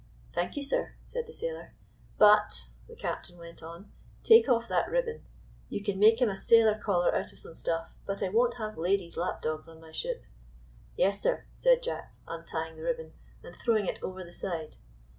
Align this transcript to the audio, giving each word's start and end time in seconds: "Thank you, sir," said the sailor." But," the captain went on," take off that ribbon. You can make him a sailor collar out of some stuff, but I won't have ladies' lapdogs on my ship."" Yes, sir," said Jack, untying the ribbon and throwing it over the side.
"Thank 0.33 0.57
you, 0.57 0.63
sir," 0.63 0.95
said 1.05 1.27
the 1.27 1.31
sailor." 1.31 1.75
But," 2.17 2.69
the 2.87 2.95
captain 2.95 3.37
went 3.37 3.61
on," 3.61 3.91
take 4.23 4.49
off 4.49 4.67
that 4.67 4.89
ribbon. 4.89 5.21
You 5.69 5.83
can 5.83 5.99
make 5.99 6.19
him 6.19 6.27
a 6.29 6.35
sailor 6.35 6.75
collar 6.83 7.13
out 7.15 7.31
of 7.31 7.37
some 7.37 7.53
stuff, 7.53 7.95
but 8.07 8.23
I 8.23 8.29
won't 8.29 8.55
have 8.55 8.79
ladies' 8.79 9.15
lapdogs 9.15 9.67
on 9.67 9.79
my 9.79 9.91
ship."" 9.91 10.23
Yes, 10.97 11.21
sir," 11.21 11.45
said 11.53 11.83
Jack, 11.83 12.15
untying 12.27 12.77
the 12.77 12.81
ribbon 12.81 13.13
and 13.43 13.55
throwing 13.55 13.85
it 13.85 14.01
over 14.01 14.23
the 14.23 14.33
side. 14.33 14.77